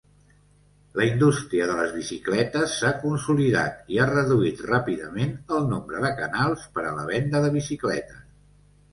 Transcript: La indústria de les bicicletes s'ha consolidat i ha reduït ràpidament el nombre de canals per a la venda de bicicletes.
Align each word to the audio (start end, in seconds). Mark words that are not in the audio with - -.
La 0.99 1.03
indústria 1.07 1.65
de 1.71 1.73
les 1.79 1.91
bicicletes 1.97 2.71
s'ha 2.79 2.93
consolidat 3.03 3.91
i 3.95 3.99
ha 4.03 4.07
reduït 4.11 4.63
ràpidament 4.69 5.35
el 5.59 5.67
nombre 5.73 6.01
de 6.07 6.11
canals 6.23 6.63
per 6.79 6.87
a 6.87 6.95
la 7.01 7.05
venda 7.11 7.43
de 7.45 7.53
bicicletes. 7.59 8.25